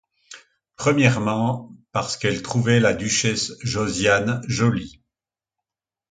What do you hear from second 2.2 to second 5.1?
trouvait la duchesse Josiane jolie.